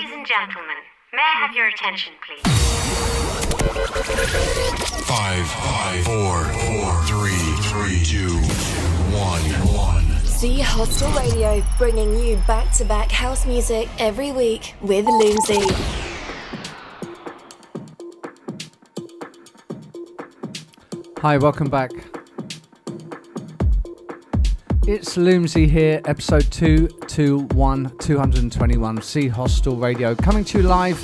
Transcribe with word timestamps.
Ladies 0.00 0.16
and 0.16 0.26
gentlemen, 0.26 0.76
may 1.12 1.18
I 1.18 1.46
have 1.46 1.54
your 1.54 1.68
attention, 1.68 2.14
please? 2.26 2.40
Five, 5.04 5.46
five, 5.46 6.04
four, 6.04 6.44
four, 6.54 7.02
three, 7.04 7.36
three, 7.68 8.02
two, 8.02 8.32
one, 9.14 9.42
one. 9.76 10.06
Z 10.24 10.60
Hostel 10.60 11.10
Radio, 11.10 11.62
bringing 11.76 12.18
you 12.18 12.36
back 12.46 12.72
to 12.76 12.84
back 12.86 13.10
house 13.10 13.44
music 13.44 13.90
every 13.98 14.32
week 14.32 14.74
with 14.80 15.04
Loomsy. 15.04 15.66
Hi, 21.18 21.36
welcome 21.36 21.68
back. 21.68 21.90
It's 24.92 25.16
Loomsy 25.16 25.68
here, 25.68 26.00
episode 26.04 26.50
221, 26.50 27.96
221, 27.98 29.02
Z 29.02 29.28
Hostel 29.28 29.76
Radio, 29.76 30.16
coming 30.16 30.42
to 30.46 30.58
you 30.58 30.64
live 30.64 30.96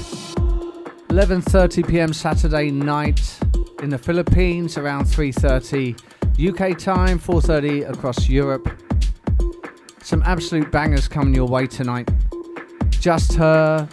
11:30 1.11 1.87
p.m. 1.89 2.13
Saturday 2.13 2.73
night 2.73 3.39
in 3.85 3.91
the 3.91 3.97
Philippines, 3.97 4.77
around 4.77 5.05
3:30 5.05 5.95
UK 6.37 6.77
time, 6.77 7.21
4:30 7.21 7.89
across 7.89 8.29
Europe. 8.29 8.69
Some 10.03 10.21
absolute 10.25 10.73
bangers 10.73 11.07
coming 11.07 11.33
your 11.33 11.47
way 11.47 11.69
tonight. 11.69 12.11
Just 12.91 13.35
Her, 13.35 13.89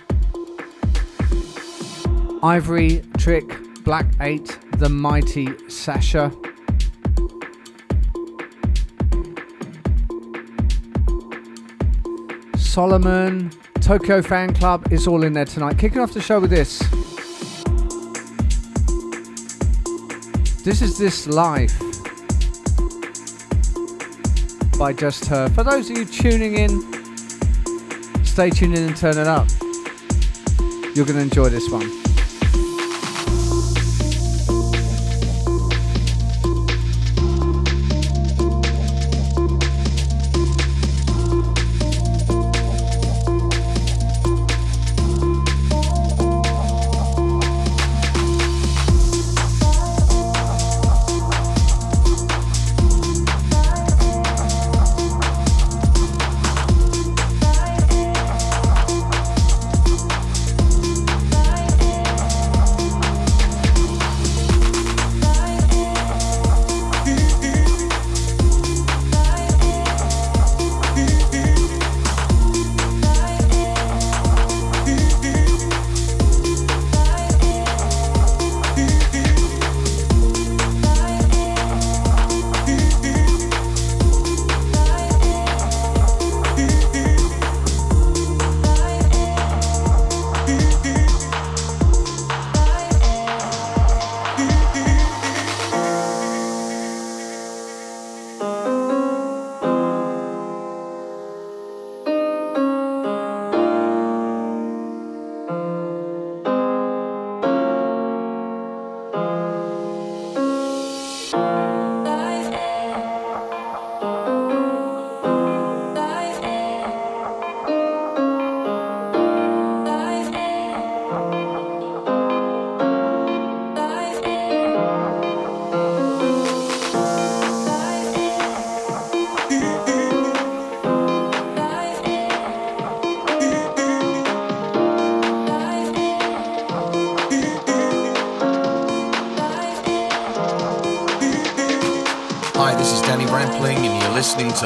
Ivory 2.41 3.03
Trick, 3.19 3.59
Black 3.83 4.07
8, 4.19 4.57
The 4.79 4.89
Mighty 4.89 5.49
Sasha. 5.69 6.31
Solomun, 12.73 13.55
Tokyo 13.81 14.19
Fan 14.23 14.51
Club 14.55 14.91
is 14.91 15.05
all 15.05 15.21
in 15.23 15.33
there 15.33 15.45
tonight. 15.45 15.77
Kicking 15.77 15.99
off 15.99 16.11
the 16.11 16.19
show 16.19 16.39
with 16.39 16.49
this. 16.49 16.79
This 20.63 20.81
is 20.81 20.97
This 20.97 21.27
Life 21.27 21.79
by 24.79 24.91
Just 24.91 25.25
Her. 25.25 25.49
For 25.49 25.63
those 25.63 25.91
of 25.91 25.97
you 25.99 26.05
tuning 26.05 26.57
in, 26.57 28.25
stay 28.25 28.49
tuned 28.49 28.75
in 28.75 28.85
and 28.85 28.97
turn 28.97 29.19
it 29.19 29.27
up. 29.27 29.47
You're 30.95 31.05
going 31.05 31.17
to 31.17 31.21
enjoy 31.21 31.49
this 31.49 31.69
one. 31.69 32.02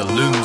Loomsy 0.04 0.37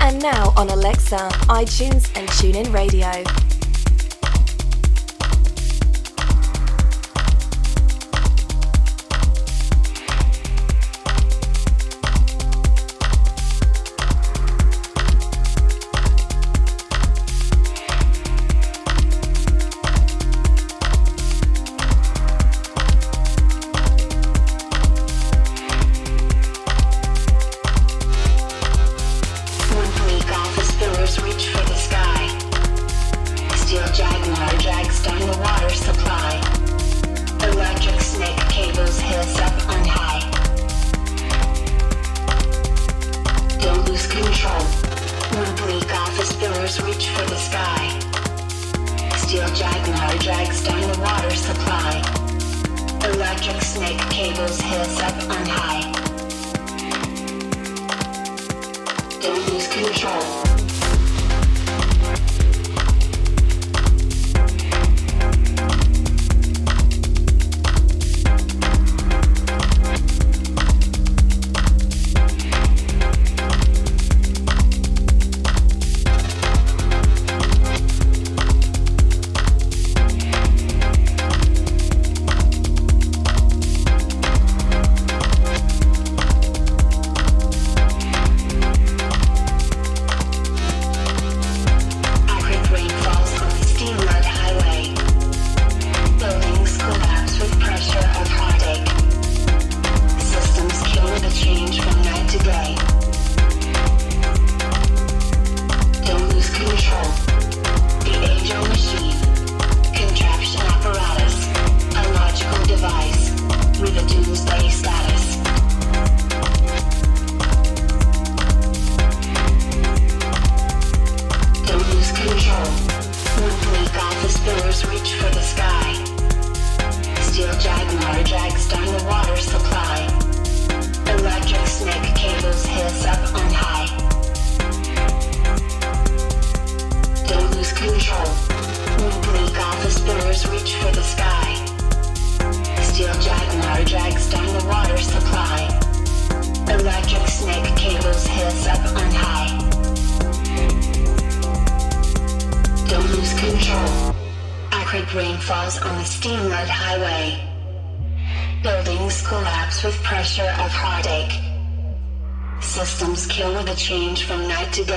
and 0.00 0.22
now 0.22 0.52
on 0.56 0.70
Alexa, 0.70 1.28
iTunes, 1.48 2.10
and 2.16 2.26
TuneIn 2.28 2.72
Radio. 2.72 3.49
lose 43.90 44.06
control. 44.06 44.62
When 45.34 45.56
bleak 45.56 45.92
office 45.92 46.32
pillars 46.36 46.80
reach 46.82 47.08
for 47.08 47.24
the 47.28 47.36
sky. 47.36 47.98
Steel 49.16 49.48
jaguar 49.48 50.16
drags 50.18 50.62
down 50.62 50.80
the 50.92 51.00
water 51.00 51.30
supply. 51.30 52.00
Electric 53.12 53.60
snake 53.62 53.98
cables 54.10 54.60
hiss 54.60 55.00
up 55.00 55.16
on 55.28 55.46
high. 55.46 55.92
Don't 59.20 59.52
lose 59.52 59.68
control. 59.68 60.59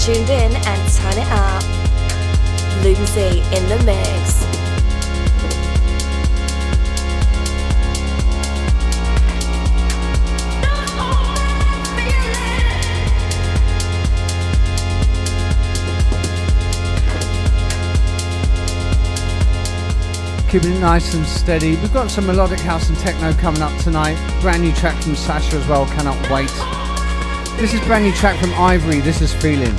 tuned 0.00 0.30
in 0.30 0.56
and 0.56 0.92
turn 0.94 1.12
it 1.12 1.28
up. 1.30 1.62
Loomsy 2.82 3.40
in 3.54 3.68
the 3.68 3.82
mix. 3.84 4.40
keeping 20.48 20.72
it 20.72 20.80
nice 20.80 21.14
and 21.14 21.24
steady. 21.24 21.76
We've 21.76 21.92
got 21.92 22.10
some 22.10 22.26
melodic 22.26 22.58
house 22.58 22.88
and 22.88 22.98
techno 22.98 23.32
coming 23.34 23.62
up 23.62 23.76
tonight. 23.82 24.16
Brand 24.40 24.62
new 24.62 24.72
track 24.72 25.00
from 25.00 25.14
Sasha 25.14 25.56
as 25.56 25.68
well, 25.68 25.86
cannot 25.86 26.18
wait. 26.28 26.50
This 27.60 27.72
is 27.72 27.80
brand 27.82 28.04
new 28.04 28.12
track 28.12 28.40
from 28.40 28.52
Ivory. 28.54 29.00
This 29.00 29.20
is 29.20 29.32
Feeling. 29.32 29.76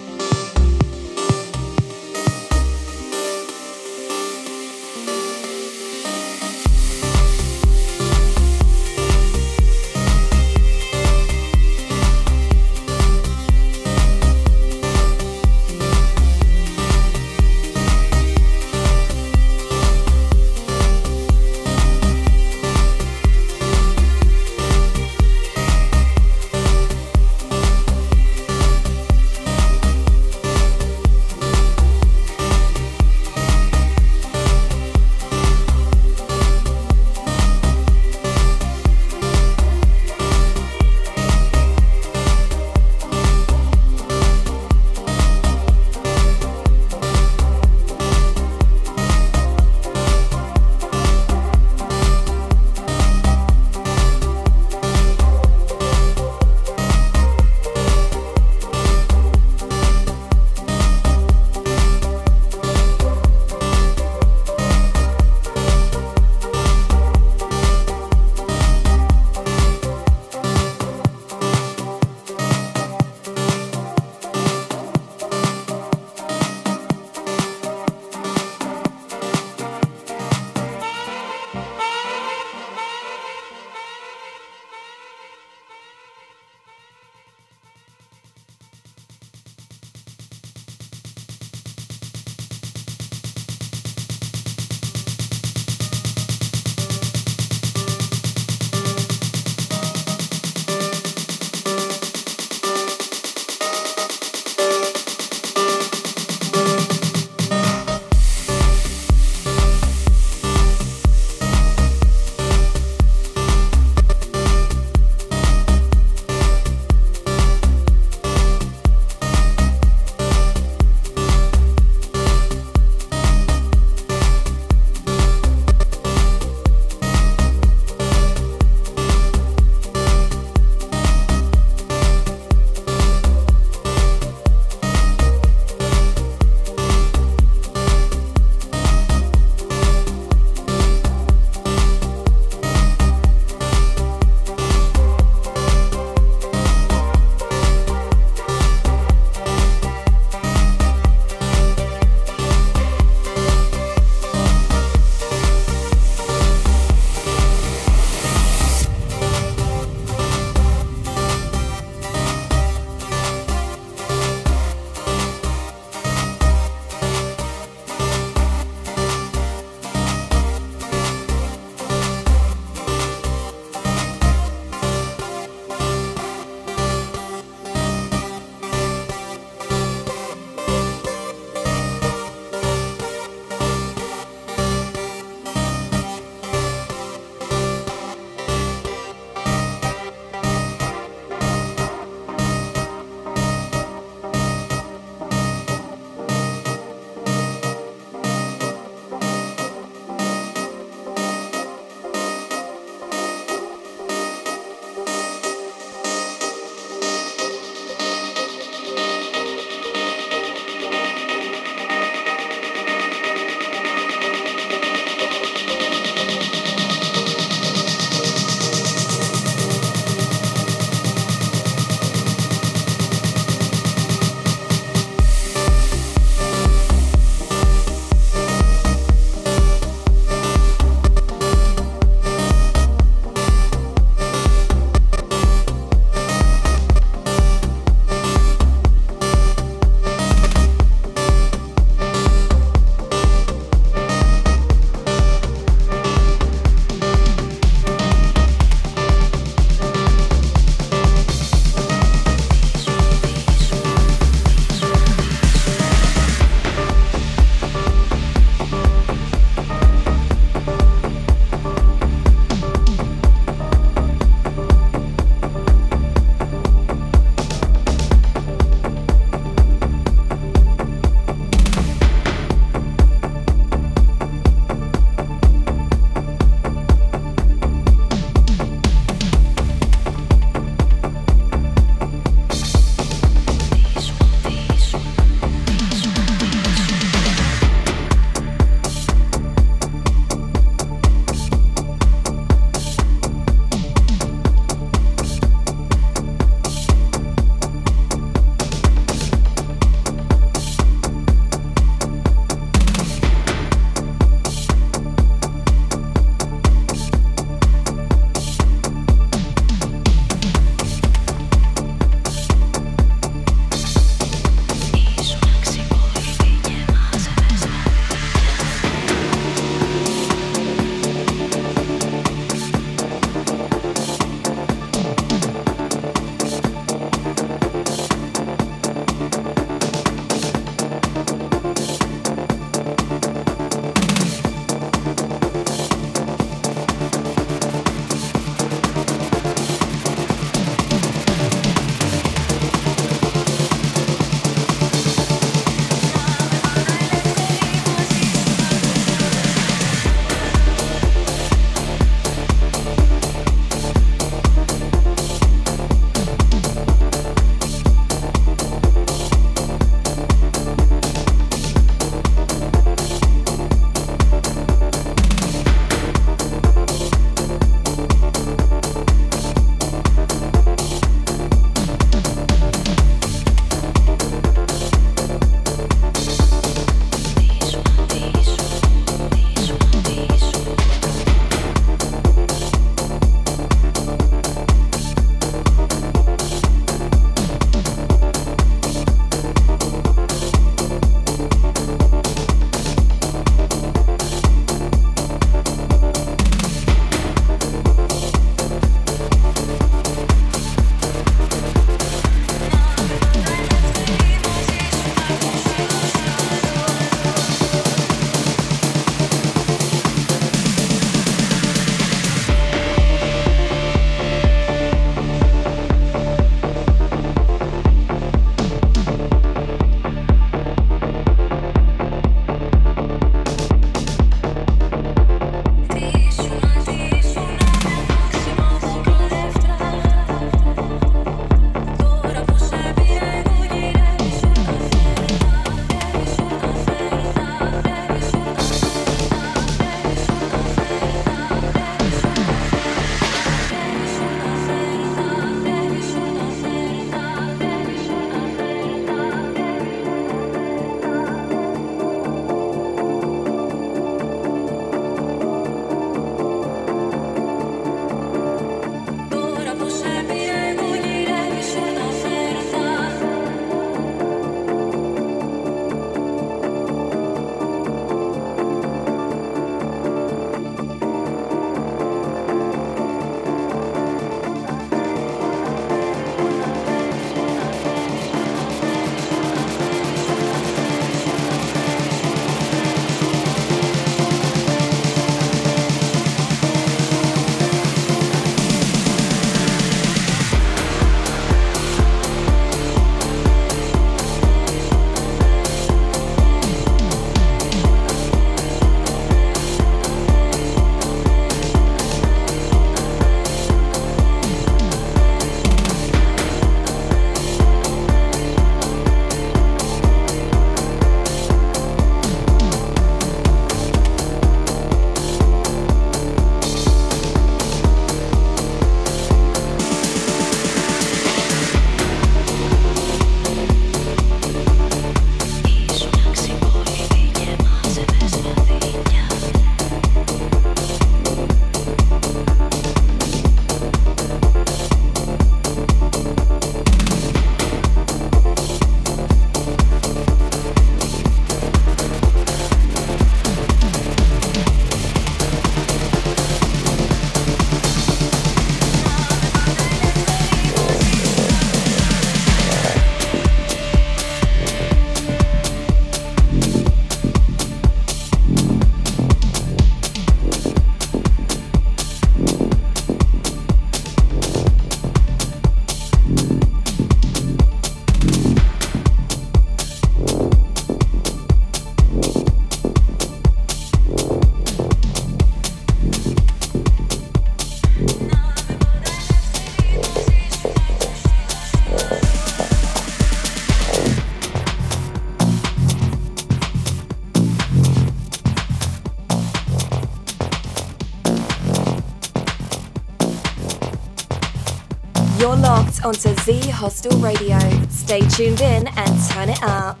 Z 596.46 596.60
Hostel 596.70 597.18
Radio. 597.18 597.58
Stay 597.88 598.20
tuned 598.20 598.60
in 598.60 598.86
and 598.86 599.30
turn 599.30 599.48
it 599.48 599.60
up. 599.64 600.00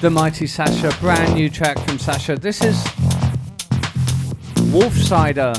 The 0.00 0.08
Mighty 0.10 0.46
Sasha, 0.46 0.90
brand 1.00 1.34
new 1.34 1.50
track 1.50 1.78
from 1.80 1.98
Sasha. 1.98 2.34
This 2.36 2.64
is 2.64 2.82
Wolfsider. 4.72 5.54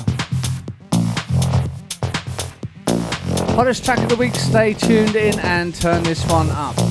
Hottest 3.54 3.86
track 3.86 4.00
of 4.00 4.10
the 4.10 4.16
week. 4.16 4.34
Stay 4.34 4.74
tuned 4.74 5.16
in 5.16 5.38
and 5.42 5.76
turn 5.76 6.02
this 6.02 6.26
one 6.26 6.50
up. 6.50 6.87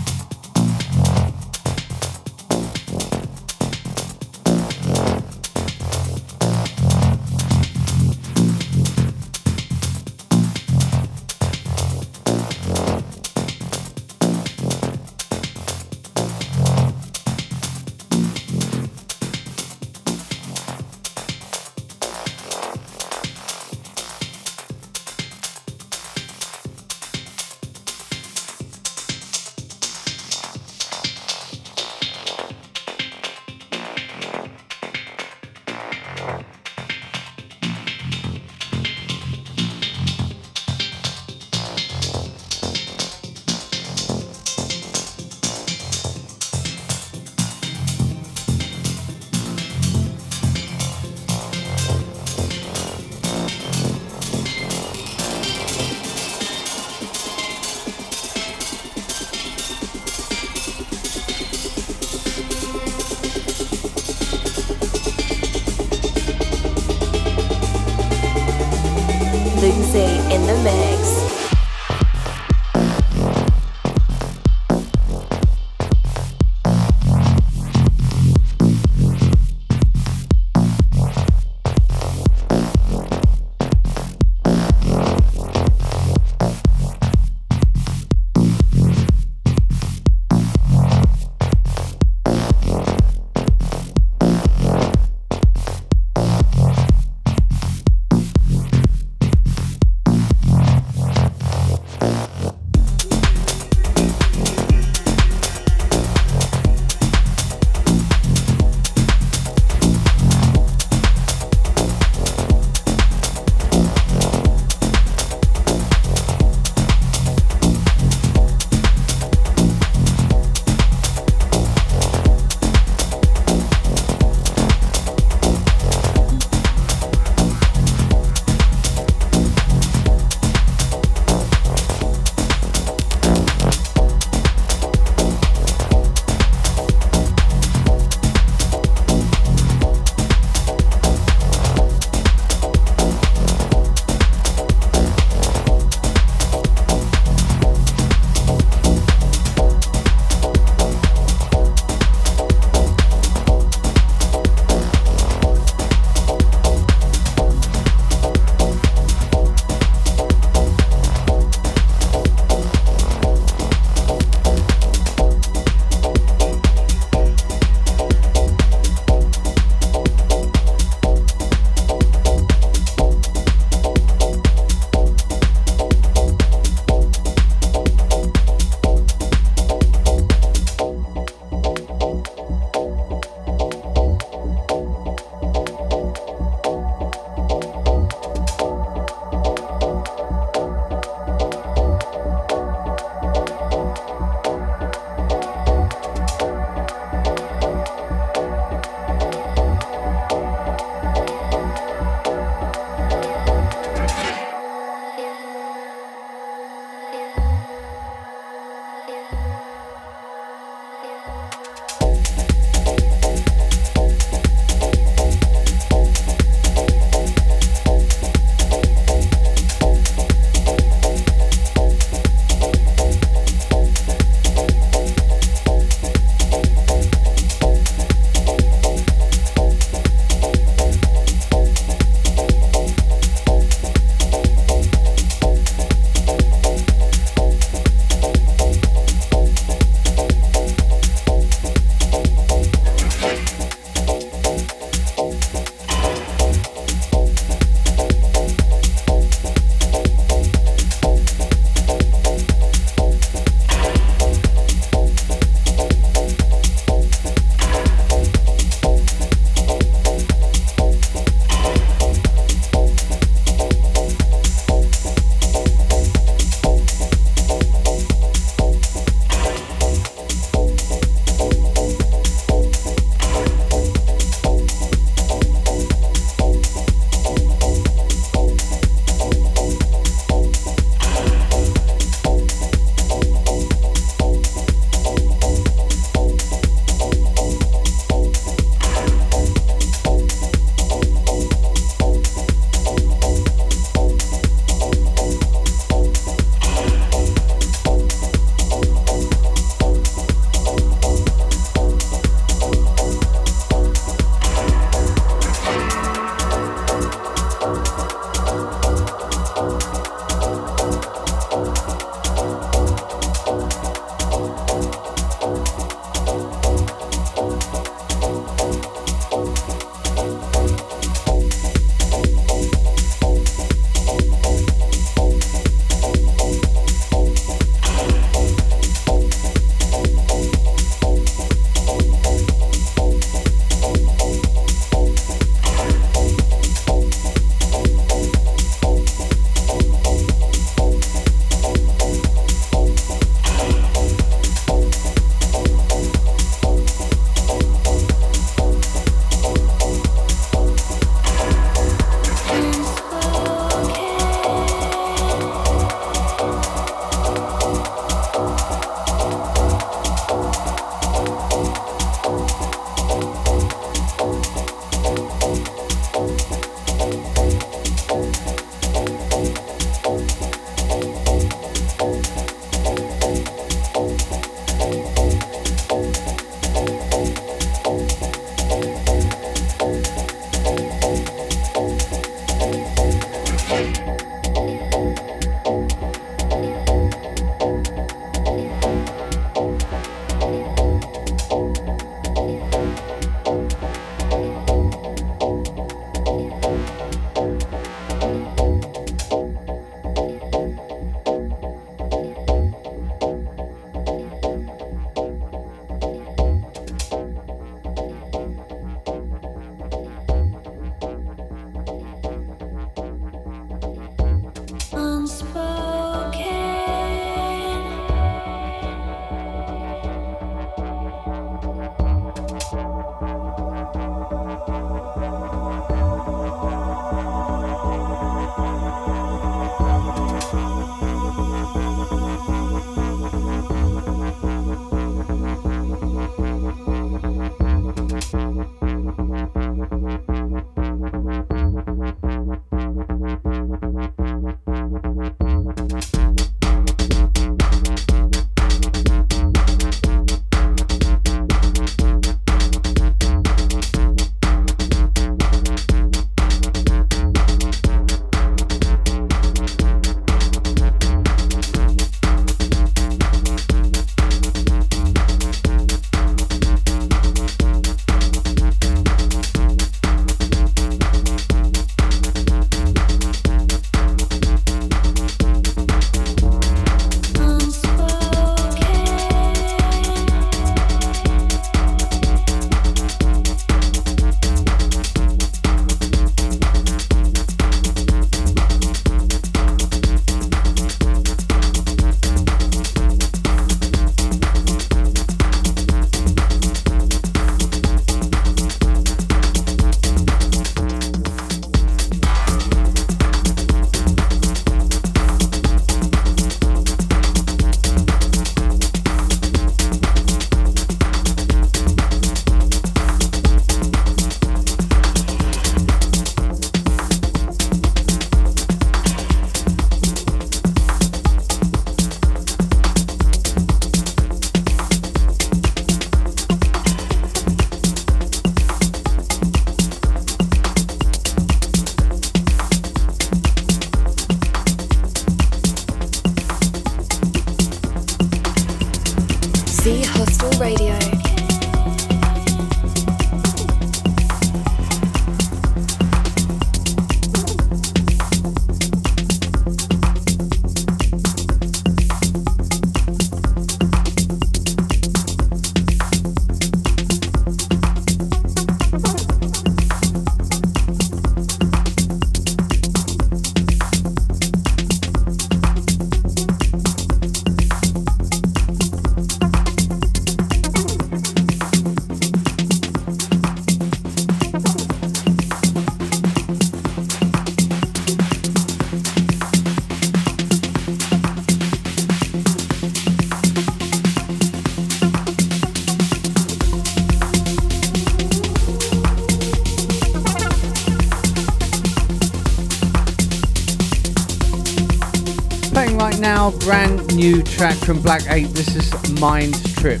New 597.26 597.42
track 597.42 597.74
from 597.74 598.00
Black 598.00 598.22
8. 598.28 598.44
This 598.50 598.76
is 598.76 599.20
Mind 599.20 599.52
Trip. 599.74 600.00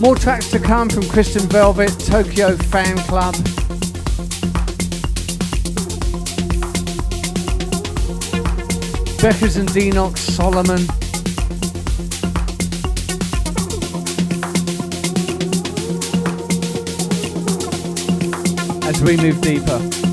More 0.00 0.14
tracks 0.14 0.48
to 0.52 0.60
come 0.60 0.88
from 0.88 1.02
Kristen 1.08 1.42
Velvet, 1.48 1.90
Tokyo 1.98 2.56
Fan 2.56 2.96
Club. 2.98 3.34
Beckers 9.18 9.56
and 9.56 9.68
Denox, 9.70 10.30
Solomun. 10.30 10.86
As 18.86 19.02
we 19.02 19.16
move 19.16 19.40
deeper. 19.40 20.05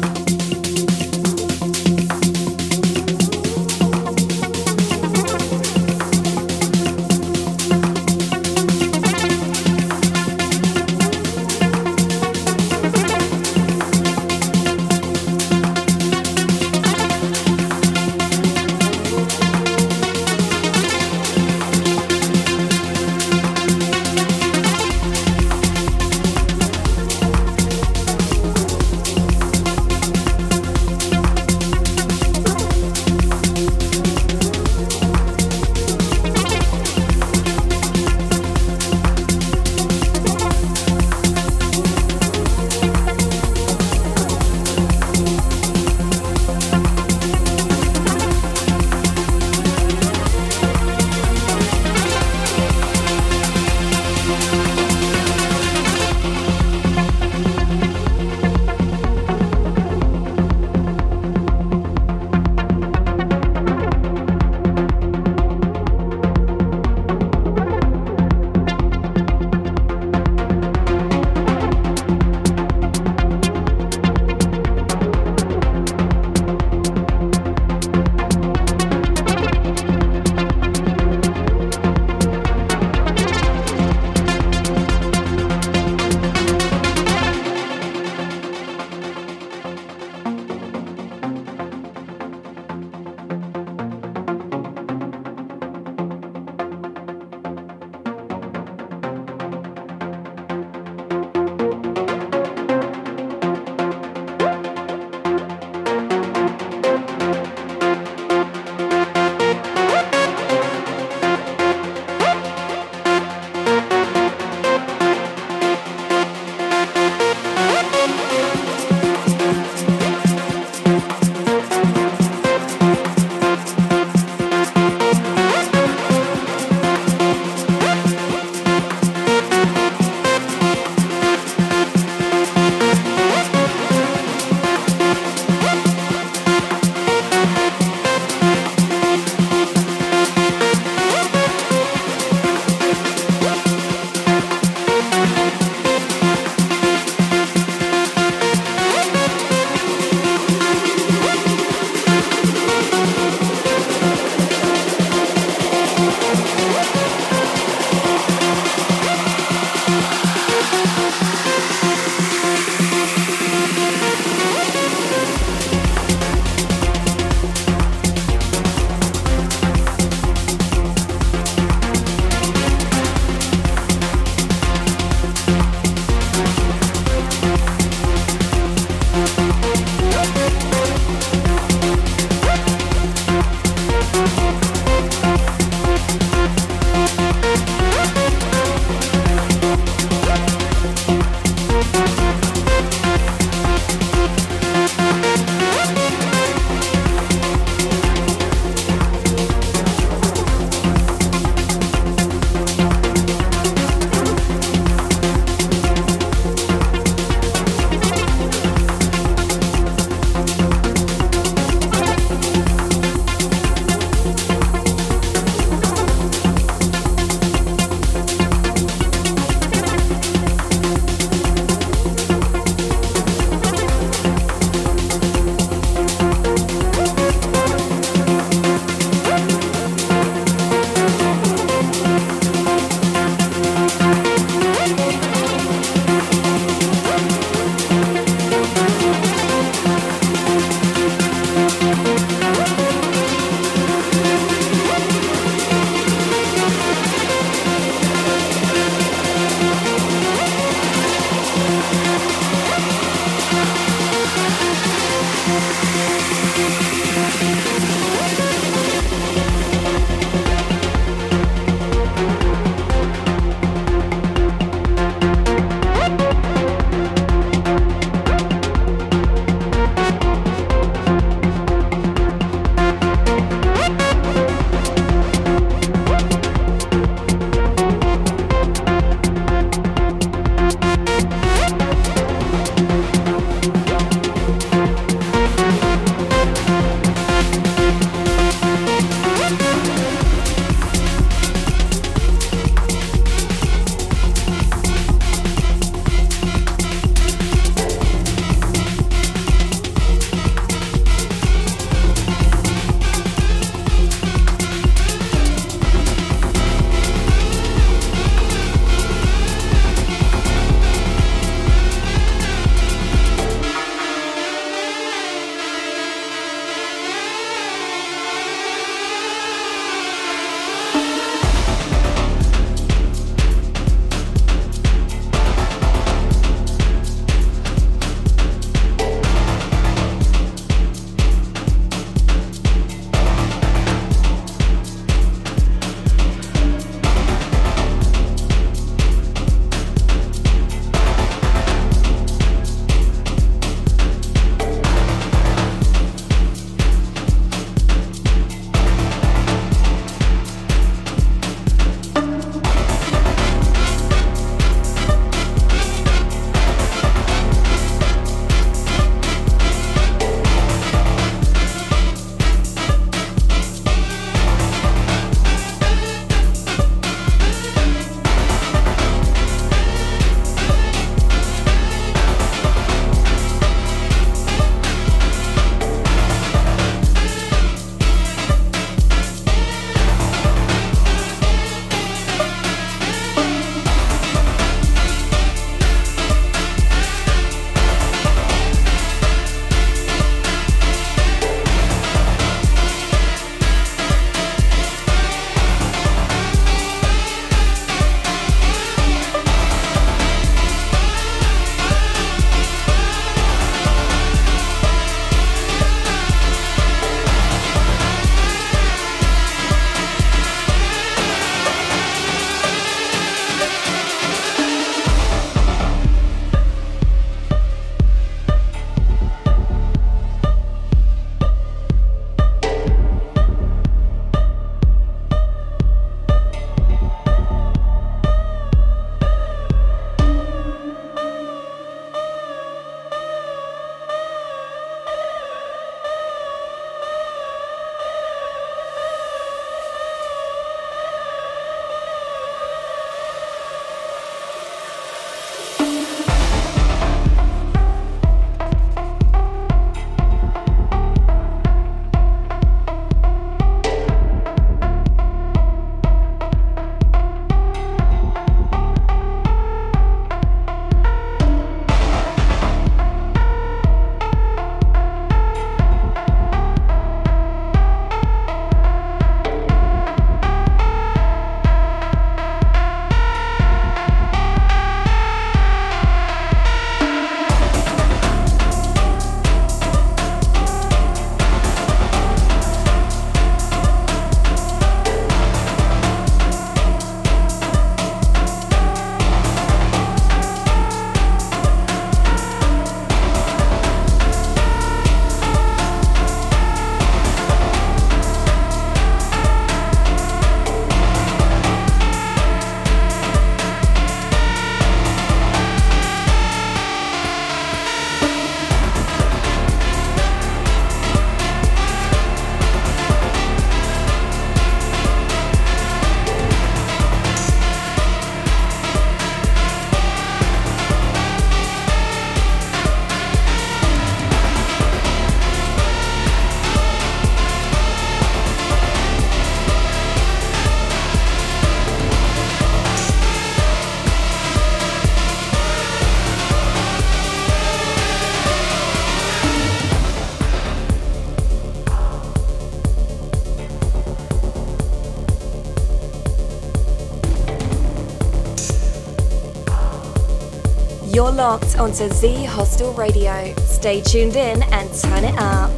Onto 551.53 552.09
Z 552.09 552.45
Hostel 552.45 552.93
Radio. 552.93 553.53
Stay 553.57 554.01
tuned 554.01 554.35
in 554.35 554.63
and 554.73 554.91
turn 554.91 555.23
it 555.23 555.37
up. 555.37 555.69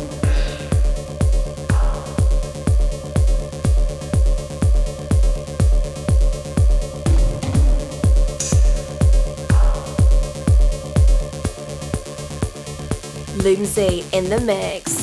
Loomsy 13.43 14.05
in 14.13 14.29
the 14.29 14.39
mix. 14.45 14.94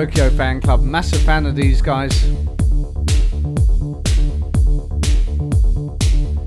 Tokyo 0.00 0.30
fan 0.30 0.62
club. 0.62 0.80
Massive 0.80 1.20
fan 1.20 1.44
of 1.44 1.54
these 1.54 1.82
guys. 1.82 2.10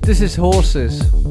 This 0.00 0.20
is 0.20 0.34
Horses. 0.34 1.23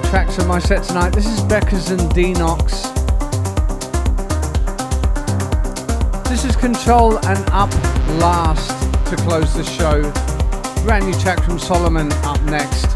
Two 0.00 0.08
tracks 0.08 0.38
of 0.38 0.46
my 0.46 0.58
set 0.58 0.84
tonight. 0.84 1.10
This 1.10 1.26
is 1.26 1.40
Beckers 1.40 1.90
and 1.90 2.00
Denox. 2.12 2.94
This 6.28 6.44
is 6.44 6.56
Control 6.56 7.18
and 7.26 7.38
Up 7.50 7.70
last 8.20 8.70
to 9.10 9.16
close 9.16 9.52
the 9.54 9.64
show. 9.64 10.02
Brand 10.84 11.06
new 11.06 11.14
track 11.20 11.42
from 11.42 11.58
Solomun 11.58 12.10
up 12.24 12.40
next. 12.42 12.86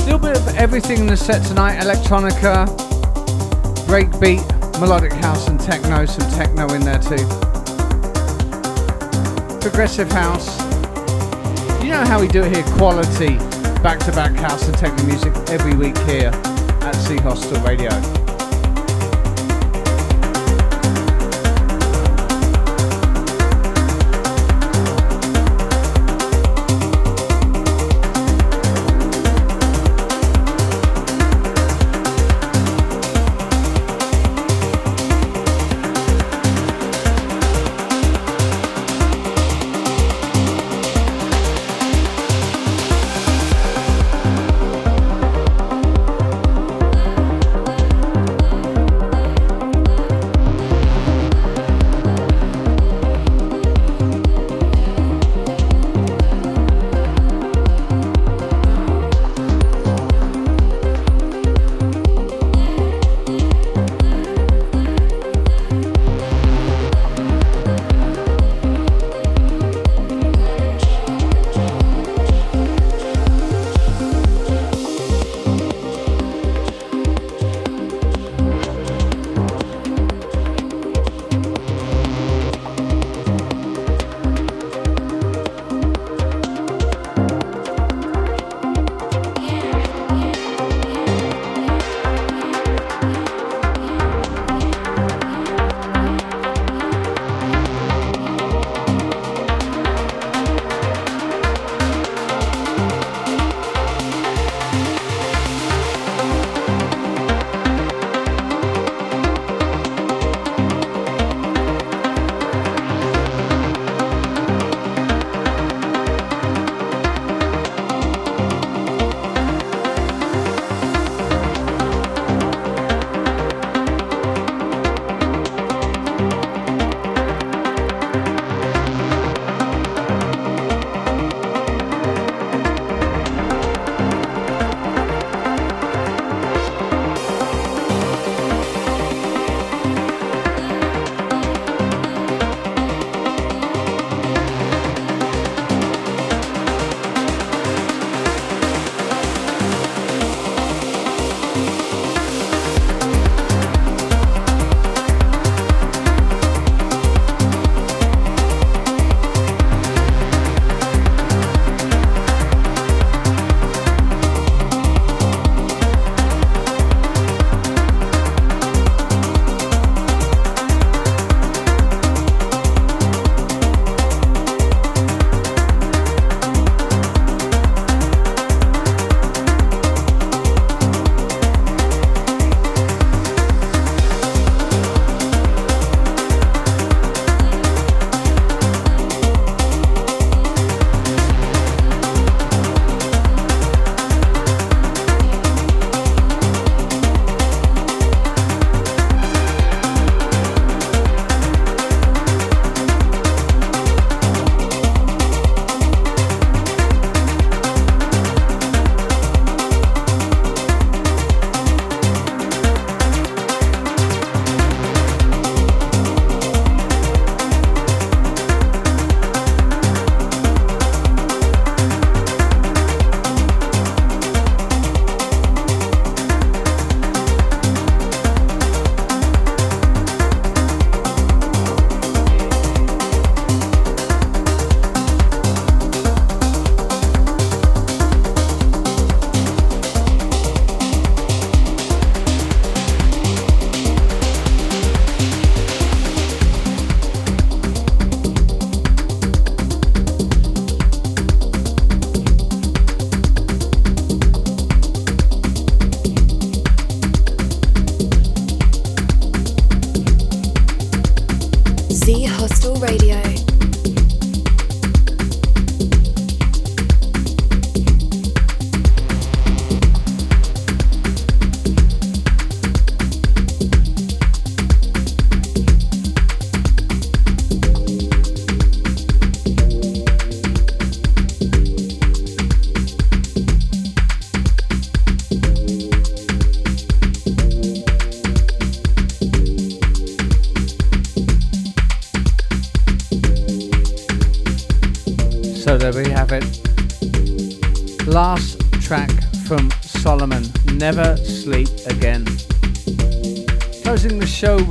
A 0.00 0.04
little 0.04 0.18
bit 0.18 0.36
of 0.36 0.56
everything 0.56 1.00
in 1.00 1.06
the 1.06 1.16
set 1.16 1.44
tonight 1.44 1.78
electronica, 1.78 2.66
breakbeat, 3.86 4.80
melodic 4.80 5.12
house, 5.12 5.48
and 5.48 5.60
techno. 5.60 6.06
Some 6.06 6.30
techno 6.32 6.66
in 6.74 6.82
there 6.82 6.98
too. 6.98 7.43
Progressive 9.64 10.12
house. 10.12 10.60
You 11.82 11.88
know 11.88 12.04
how 12.04 12.20
we 12.20 12.28
do 12.28 12.42
it 12.42 12.54
here 12.54 12.64
quality 12.76 13.38
back 13.82 13.98
to 14.00 14.12
back 14.12 14.32
house 14.32 14.68
and 14.68 14.76
techno 14.76 15.02
music 15.04 15.32
every 15.48 15.74
week 15.74 15.96
here 16.00 16.30
at 16.82 16.94
Z 16.96 17.16
Hostel 17.16 17.58
Radio. 17.62 18.13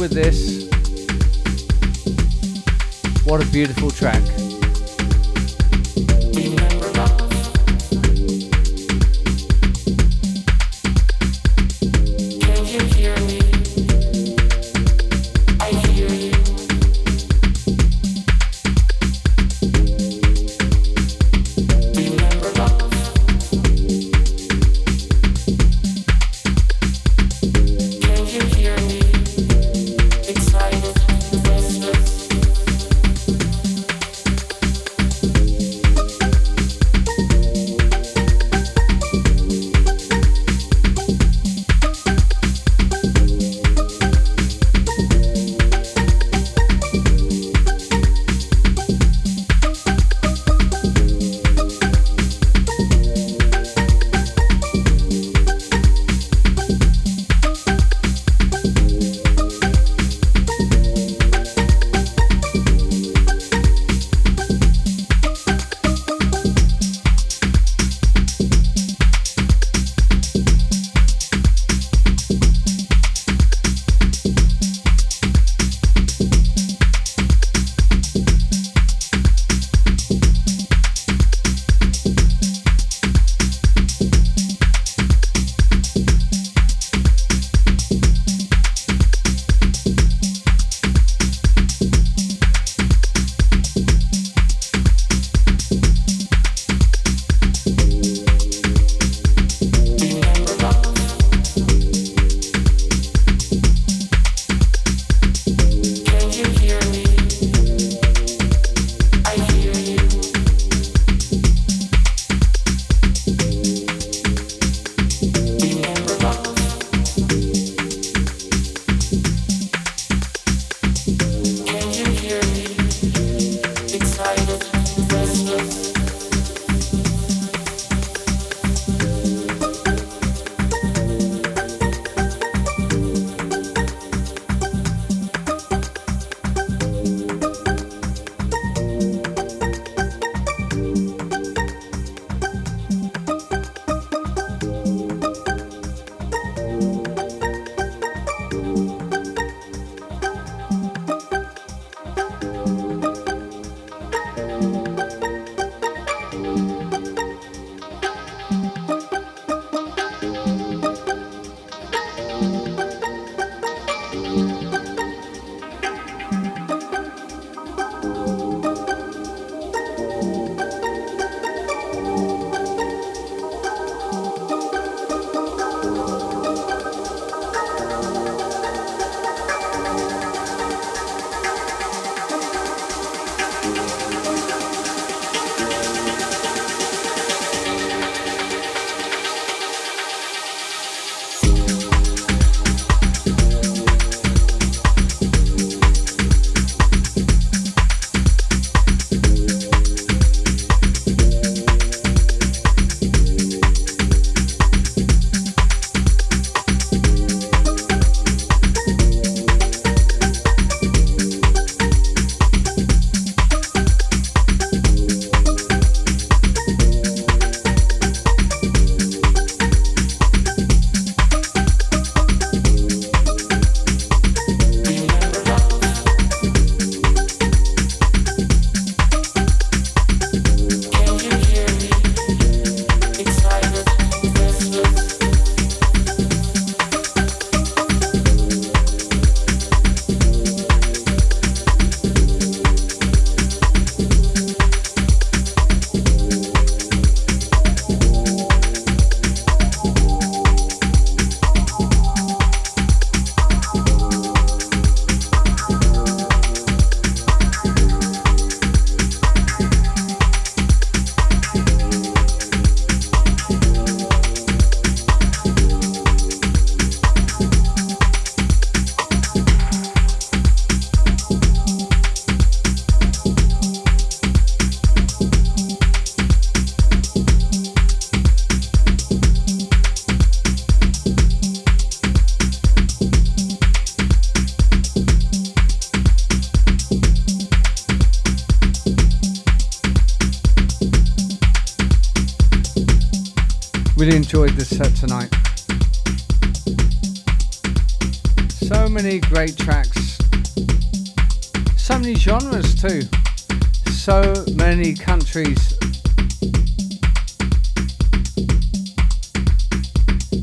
With 0.04 0.12
this. 0.12 0.68
What 3.26 3.42
a 3.42 3.50
beautiful 3.54 3.90
track. 3.90 4.43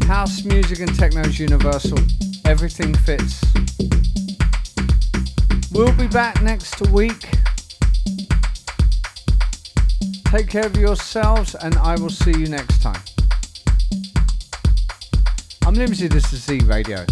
House 0.09 0.43
music 0.45 0.80
and 0.80 0.93
techno 0.99 1.20
is 1.20 1.38
universal. 1.38 1.97
Everything 2.45 2.93
fits. 2.97 3.41
We'll 5.70 5.95
be 5.95 6.09
back 6.09 6.43
next 6.43 6.80
week. 6.88 7.24
Take 10.24 10.49
care 10.49 10.66
of 10.66 10.76
yourselves, 10.76 11.55
and 11.55 11.76
I 11.76 11.95
will 11.95 12.11
see 12.11 12.32
you 12.32 12.49
next 12.49 12.82
time. 12.82 13.01
I'm 15.64 15.74
Loomsy, 15.74 16.09
this 16.09 16.32
is 16.32 16.43
Z 16.43 16.62
Radio. 16.64 17.07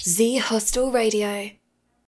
Z 0.00 0.38
Hostel 0.38 0.90
Radio. 0.90 1.50